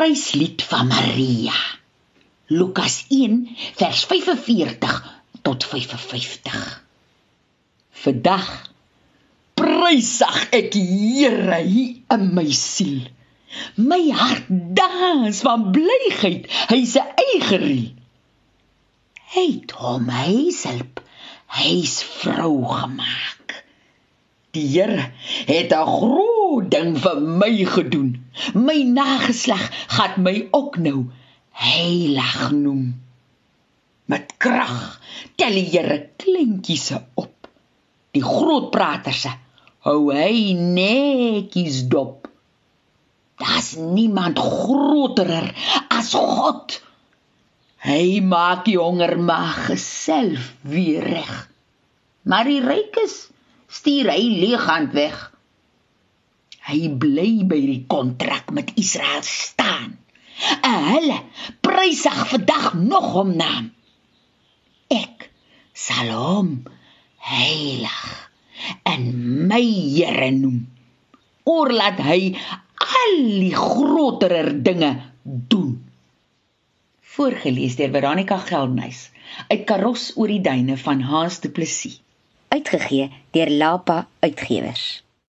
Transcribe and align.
Pryslied 0.00 0.62
van 0.62 0.86
Maria. 0.86 1.52
Lukas 2.46 3.04
1 3.08 3.48
vers 3.76 4.04
45 4.04 5.20
tot 5.42 5.64
55. 5.64 6.84
Vandag 7.90 8.48
prysig 9.60 10.38
ek 10.56 10.70
die 10.72 10.86
Here 10.88 11.58
hier 11.66 12.16
in 12.16 12.24
my 12.32 12.46
siel. 12.48 13.10
My 13.76 14.00
hart 14.08 14.48
dans 14.48 15.44
van 15.44 15.68
blygheid, 15.76 16.48
hy 16.72 16.80
se 16.88 17.04
eie 17.20 17.44
riel. 17.52 17.86
Hy 19.36 19.46
het 19.52 19.76
hom 19.84 20.08
hyself, 20.16 21.04
hy's 21.60 22.00
vrou 22.16 22.54
gemaak. 22.72 23.60
Die 24.56 24.64
Here 24.78 25.10
het 25.44 25.76
'n 25.76 25.96
groot 25.98 26.39
ding 26.72 26.96
vir 27.04 27.20
my 27.42 27.52
gedoen. 27.74 28.10
My 28.54 28.78
nageslag 28.96 29.62
gaan 29.96 30.22
my 30.26 30.34
ook 30.56 30.78
nou 30.82 31.04
heilig 31.62 32.50
noem. 32.56 32.84
Met 34.10 34.34
krag 34.42 34.98
tel 35.38 35.54
die 35.58 35.68
Here 35.70 35.98
kleintjies 36.18 36.90
op. 37.14 37.34
Die 38.16 38.24
groot 38.24 38.70
praters 38.74 39.28
hou 39.86 40.00
hy 40.12 40.52
netjies 40.58 41.84
dop. 41.92 42.28
Daar's 43.40 43.76
niemand 43.78 44.38
groter 44.38 45.30
as 45.88 46.12
God. 46.12 46.80
Hy 47.80 48.20
maak 48.20 48.66
die 48.66 48.76
honger 48.76 49.14
maag 49.16 49.70
self 49.80 50.50
weer 50.68 51.06
reg. 51.06 51.36
Maar 52.28 52.44
die 52.50 52.60
rykes 52.60 53.14
stuur 53.72 54.10
hy 54.12 54.24
leeghand 54.42 54.92
weg. 54.92 55.16
Hy 56.70 56.86
bly 57.02 57.42
by 57.50 57.58
die 57.66 57.82
kontrak 57.90 58.52
met 58.54 58.70
Israel 58.78 59.24
staan. 59.26 59.98
En 60.62 60.76
hulle 60.86 61.18
prysig 61.66 62.18
vandag 62.30 62.72
nog 62.78 63.12
hom 63.16 63.34
naam. 63.36 63.70
Ek 64.94 65.28
sal 65.74 66.12
hom 66.14 66.52
heilig 67.30 68.00
en 68.86 69.06
my 69.50 69.62
Here 69.62 70.30
noem. 70.36 70.62
Oorlaat 71.50 72.00
hy 72.06 72.20
al 72.86 73.16
die 73.18 73.54
groter 73.56 74.52
dinge 74.62 74.92
doen. 75.24 75.74
Voorgeles 77.16 77.76
deur 77.80 77.90
Veronica 77.96 78.38
Geldnys 78.46 79.08
uit 79.50 79.66
Karos 79.66 80.12
oor 80.16 80.30
die 80.30 80.42
duine 80.44 80.78
van 80.78 81.02
Haas 81.10 81.40
Du 81.42 81.50
Plessis 81.50 81.98
uitgegee 82.50 83.10
deur 83.30 83.50
Lapa 83.50 84.08
Uitgewers. 84.20 85.02